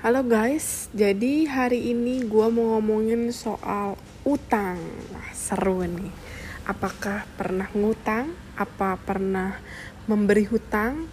Halo 0.00 0.24
guys, 0.24 0.88
jadi 0.96 1.44
hari 1.44 1.92
ini 1.92 2.24
gue 2.24 2.46
mau 2.48 2.72
ngomongin 2.72 3.28
soal 3.36 4.00
utang. 4.24 4.80
Wah, 5.12 5.28
seru 5.36 5.84
nih. 5.84 6.08
Apakah 6.64 7.28
pernah 7.36 7.68
ngutang? 7.76 8.32
Apa 8.56 8.96
pernah 8.96 9.60
memberi 10.08 10.48
hutang? 10.48 11.04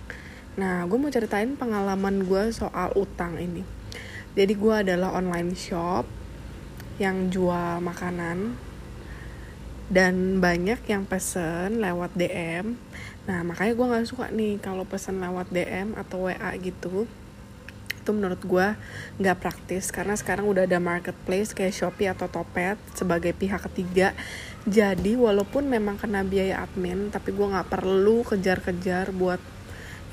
Nah, 0.55 0.87
gue 0.87 0.95
mau 0.95 1.11
ceritain 1.11 1.51
pengalaman 1.59 2.23
gue 2.23 2.47
soal 2.55 2.95
utang 2.95 3.35
ini. 3.35 3.67
Jadi 4.39 4.55
gue 4.55 4.75
adalah 4.79 5.19
online 5.19 5.51
shop 5.51 6.07
yang 6.95 7.27
jual 7.27 7.83
makanan 7.83 8.55
dan 9.91 10.39
banyak 10.39 10.79
yang 10.87 11.03
pesen 11.03 11.83
lewat 11.83 12.15
DM. 12.15 12.79
Nah, 13.27 13.43
makanya 13.43 13.75
gue 13.75 13.91
gak 13.99 14.07
suka 14.07 14.31
nih 14.31 14.63
kalau 14.63 14.87
pesen 14.87 15.19
lewat 15.19 15.51
DM 15.51 15.91
atau 15.99 16.31
WA 16.31 16.55
gitu 16.55 17.03
itu 18.07 18.15
menurut 18.15 18.39
gue 18.39 18.67
nggak 19.19 19.37
praktis. 19.43 19.91
Karena 19.91 20.15
sekarang 20.15 20.47
udah 20.47 20.63
ada 20.63 20.79
marketplace 20.79 21.51
kayak 21.51 21.75
Shopee 21.75 22.07
atau 22.07 22.31
Topet 22.31 22.79
sebagai 22.95 23.35
pihak 23.35 23.67
ketiga. 23.67 24.15
Jadi 24.63 25.19
walaupun 25.19 25.67
memang 25.67 25.99
kena 25.99 26.23
biaya 26.23 26.63
admin 26.63 27.11
tapi 27.11 27.35
gue 27.35 27.43
nggak 27.43 27.67
perlu 27.67 28.23
kejar-kejar 28.23 29.11
buat 29.11 29.43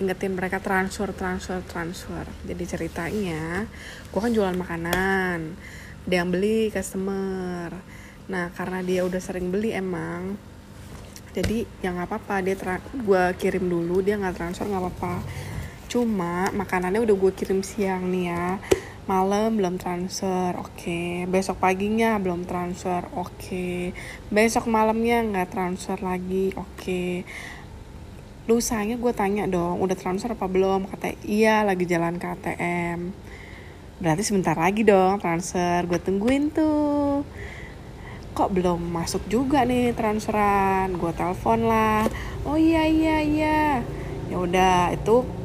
ingetin 0.03 0.35
mereka 0.35 0.59
transfer 0.59 1.15
transfer 1.15 1.63
transfer. 1.71 2.27
Jadi 2.43 2.65
ceritanya 2.67 3.71
gue 4.11 4.19
kan 4.19 4.35
jualan 4.35 4.59
makanan 4.59 5.55
dia 6.03 6.27
yang 6.27 6.35
beli 6.35 6.75
customer. 6.75 7.71
Nah 8.27 8.51
karena 8.59 8.83
dia 8.83 9.07
udah 9.07 9.23
sering 9.23 9.55
beli 9.55 9.71
emang 9.71 10.35
jadi 11.35 11.67
ya 11.83 11.91
nggak 11.91 12.15
apa-apa 12.15 12.47
dia 12.47 12.55
gue 12.95 13.25
kirim 13.43 13.67
dulu 13.67 13.99
dia 14.07 14.15
nggak 14.15 14.39
transfer 14.39 14.71
nggak 14.71 14.83
apa-apa 14.87 15.15
cuma 15.95 16.51
makanannya 16.51 17.07
udah 17.07 17.15
gue 17.15 17.33
kirim 17.39 17.63
siang 17.63 18.11
nih 18.11 18.35
ya. 18.35 18.59
Malam 19.07 19.55
belum 19.55 19.79
transfer 19.79 20.59
oke. 20.59 20.75
Okay. 20.75 21.23
besok 21.31 21.63
paginya 21.63 22.19
belum 22.19 22.51
transfer 22.51 23.07
oke. 23.15 23.39
Okay. 23.39 23.95
besok 24.27 24.67
malamnya 24.67 25.23
nggak 25.23 25.55
transfer 25.55 25.95
lagi 26.03 26.51
oke. 26.59 26.67
Okay. 26.83 27.23
lusanya 28.51 28.99
gue 28.99 29.13
tanya 29.15 29.47
dong 29.47 29.79
udah 29.79 29.95
transfer 29.95 30.35
apa 30.35 30.51
belum? 30.51 30.91
Kata 30.91 31.15
iya 31.23 31.63
lagi 31.63 31.87
jalan 31.87 32.19
ke 32.19 32.27
ATM 32.27 33.15
berarti 34.03 34.27
sebentar 34.27 34.59
lagi 34.59 34.83
dong 34.83 35.23
transfer 35.23 35.87
gue 35.87 36.03
tungguin 36.03 36.51
tuh. 36.51 37.23
Kok 38.35 38.51
belum 38.51 38.83
masuk 38.91 39.31
juga 39.31 39.63
nih 39.63 39.95
transferan? 39.95 40.91
Gue 40.99 41.15
telepon 41.15 41.71
lah. 41.71 42.03
Oh 42.43 42.59
iya 42.59 42.83
iya 42.83 43.23
iya. 43.23 43.63
Ya 44.27 44.37
udah 44.43 44.91
itu 44.91 45.44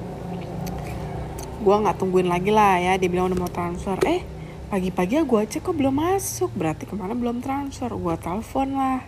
gue 1.59 1.75
nggak 1.75 1.97
tungguin 1.99 2.31
lagi 2.31 2.49
lah 2.49 2.79
ya. 2.79 2.93
Dia 2.95 3.09
bilang 3.11 3.27
udah 3.31 3.39
mau 3.39 3.51
transfer. 3.51 3.99
Eh 4.07 4.23
pagi-pagi 4.71 5.19
gue 5.23 5.41
cek 5.45 5.61
kok 5.61 5.75
belum 5.75 5.95
masuk. 5.95 6.51
Berarti 6.55 6.87
ke 6.87 6.95
mana 6.95 7.13
belum 7.13 7.43
transfer. 7.43 7.91
Gue 7.91 8.15
telepon 8.15 8.79
lah. 8.79 9.03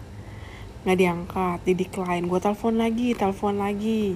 Nggak 0.83 0.97
diangkat. 0.99 1.59
Di 1.63 1.73
decline. 1.73 2.23
Gue 2.27 2.39
telepon 2.43 2.75
lagi 2.75 3.15
telepon 3.15 3.55
lagi. 3.57 4.13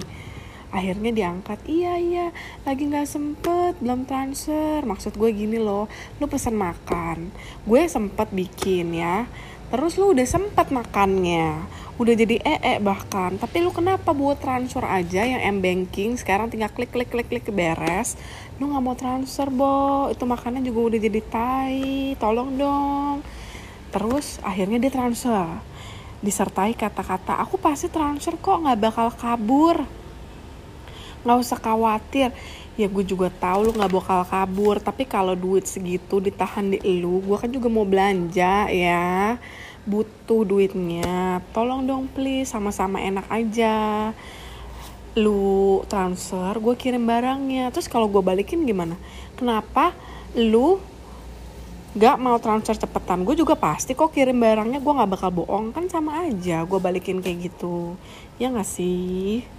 Akhirnya 0.70 1.10
diangkat. 1.16 1.64
Iya 1.64 1.94
iya. 1.96 2.26
Lagi 2.68 2.82
nggak 2.84 3.08
sempet. 3.08 3.72
Belum 3.80 4.04
transfer. 4.04 4.84
Maksud 4.84 5.16
gue 5.16 5.30
gini 5.32 5.56
loh. 5.56 5.88
Lu 6.20 6.28
pesen 6.28 6.60
makan. 6.60 7.32
Gue 7.64 7.88
sempet 7.88 8.28
bikin 8.36 8.92
ya. 8.92 9.24
Terus 9.66 9.98
lu 9.98 10.14
udah 10.14 10.28
sempet 10.28 10.70
makannya 10.70 11.58
udah 11.96 12.12
jadi 12.12 12.36
ee 12.44 12.76
bahkan. 12.84 13.40
Tapi 13.40 13.64
lu 13.64 13.72
kenapa 13.72 14.12
buat 14.12 14.36
transfer 14.36 14.84
aja 14.84 15.24
yang 15.24 15.40
m 15.40 15.58
banking? 15.64 16.12
Sekarang 16.20 16.52
tinggal 16.52 16.68
klik 16.68 16.92
klik 16.92 17.08
klik 17.08 17.28
klik 17.28 17.48
beres. 17.48 18.20
Lu 18.60 18.68
nggak 18.68 18.82
mau 18.84 18.96
transfer 18.96 19.48
bo. 19.48 20.12
Itu 20.12 20.28
makanan 20.28 20.60
juga 20.60 20.92
udah 20.92 21.00
jadi 21.00 21.20
tai. 21.24 22.12
Tolong 22.20 22.50
dong. 22.60 23.16
Terus 23.88 24.36
akhirnya 24.44 24.76
dia 24.76 24.92
transfer. 24.92 25.48
Disertai 26.20 26.76
kata-kata 26.76 27.40
aku 27.40 27.56
pasti 27.56 27.88
transfer 27.88 28.36
kok 28.36 28.60
nggak 28.60 28.80
bakal 28.80 29.08
kabur. 29.16 29.80
Nggak 31.24 31.38
usah 31.40 31.56
khawatir. 31.56 32.28
Ya 32.76 32.92
gue 32.92 33.04
juga 33.08 33.32
tahu 33.32 33.68
lu 33.68 33.72
nggak 33.72 33.92
bakal 33.96 34.20
kabur. 34.28 34.76
Tapi 34.84 35.08
kalau 35.08 35.32
duit 35.32 35.64
segitu 35.64 36.20
ditahan 36.20 36.76
di 36.76 36.76
lu 37.00 37.24
gue 37.24 37.40
kan 37.40 37.48
juga 37.48 37.72
mau 37.72 37.88
belanja 37.88 38.68
ya 38.68 39.40
butuh 39.86 40.42
duitnya 40.42 41.40
tolong 41.54 41.86
dong 41.86 42.10
please 42.10 42.50
sama-sama 42.50 42.98
enak 43.00 43.24
aja. 43.30 44.10
Lu 45.16 45.80
transfer 45.88 46.52
gue 46.60 46.74
kirim 46.76 47.06
barangnya. 47.08 47.72
Terus 47.72 47.88
kalau 47.88 48.10
gue 48.10 48.20
balikin 48.20 48.66
gimana? 48.68 48.98
Kenapa 49.38 49.96
lu 50.36 50.76
gak 51.96 52.20
mau 52.20 52.36
transfer 52.36 52.76
cepetan? 52.76 53.24
Gue 53.24 53.32
juga 53.32 53.56
pasti 53.56 53.96
kok 53.96 54.12
kirim 54.12 54.36
barangnya 54.36 54.82
gue 54.82 54.92
nggak 54.92 55.10
bakal 55.16 55.30
bohong. 55.32 55.72
Kan 55.72 55.88
sama 55.88 56.28
aja 56.28 56.66
gue 56.68 56.78
balikin 56.82 57.24
kayak 57.24 57.48
gitu. 57.48 57.96
Ya 58.36 58.52
gak 58.52 58.68
sih 58.68 59.55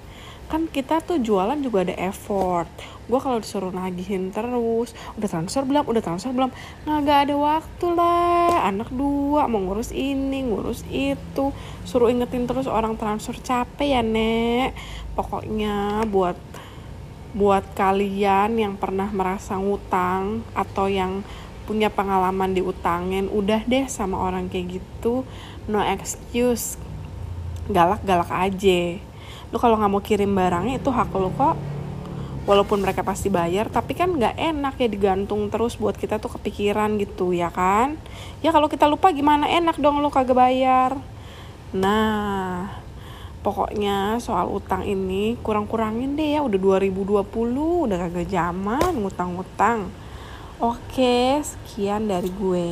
kan 0.47 0.63
kita 0.71 1.03
tuh 1.03 1.19
jualan 1.19 1.59
juga 1.59 1.83
ada 1.83 1.95
effort. 1.99 2.71
Gue 3.07 3.19
kalau 3.19 3.39
disuruh 3.39 3.71
nagihin 3.71 4.31
terus 4.31 4.95
udah 5.19 5.27
transfer 5.27 5.63
belum? 5.63 5.83
Udah 5.87 6.03
transfer 6.03 6.31
belum? 6.31 6.51
Nggak 6.87 6.99
gak 7.03 7.19
ada 7.27 7.35
waktu 7.35 7.87
lah. 7.95 8.67
Anak 8.67 8.89
dua 8.91 9.47
mau 9.51 9.59
ngurus 9.59 9.91
ini 9.91 10.47
ngurus 10.47 10.87
itu. 10.87 11.51
Suruh 11.83 12.07
ingetin 12.07 12.47
terus 12.47 12.67
orang 12.67 12.95
transfer 12.95 13.35
capek 13.39 13.99
ya 13.99 14.01
nek. 14.03 14.71
Pokoknya 15.15 16.07
buat 16.07 16.39
buat 17.35 17.63
kalian 17.75 18.55
yang 18.55 18.73
pernah 18.79 19.11
merasa 19.11 19.59
ngutang 19.59 20.47
atau 20.55 20.87
yang 20.87 21.21
punya 21.67 21.91
pengalaman 21.91 22.55
diutangin 22.55 23.27
udah 23.27 23.67
deh 23.67 23.91
sama 23.91 24.15
orang 24.15 24.47
kayak 24.47 24.79
gitu. 24.79 25.27
No 25.67 25.83
excuse. 25.83 26.79
Galak-galak 27.67 28.31
aja 28.31 29.03
lu 29.51 29.57
kalau 29.59 29.79
nggak 29.79 29.91
mau 29.91 30.03
kirim 30.03 30.31
barangnya 30.35 30.79
itu 30.79 30.89
hak 30.91 31.11
lu 31.15 31.31
kok. 31.35 31.55
Walaupun 32.47 32.79
mereka 32.79 33.03
pasti 33.03 33.27
bayar 33.27 33.67
tapi 33.67 33.91
kan 33.91 34.15
nggak 34.15 34.39
enak 34.39 34.79
ya 34.79 34.87
digantung 34.87 35.51
terus 35.51 35.75
buat 35.75 35.99
kita 35.99 36.15
tuh 36.15 36.39
kepikiran 36.39 36.95
gitu 36.95 37.35
ya 37.35 37.51
kan? 37.51 37.99
Ya 38.39 38.55
kalau 38.55 38.71
kita 38.71 38.87
lupa 38.87 39.11
gimana 39.11 39.51
enak 39.51 39.75
dong 39.83 39.99
lu 39.99 40.07
kagak 40.07 40.39
bayar. 40.39 40.95
Nah 41.75 42.71
pokoknya 43.43 44.23
soal 44.23 44.47
utang 44.47 44.87
ini 44.87 45.35
kurang-kurangin 45.43 46.15
deh 46.15 46.35
ya 46.35 46.41
udah 46.43 46.59
2020 46.87 47.27
udah 47.87 47.97
kagak 48.07 48.31
zaman 48.31 48.93
ngutang-ngutang. 48.95 49.91
Oke 50.63 51.43
sekian 51.43 52.07
dari 52.07 52.31
gue 52.31 52.69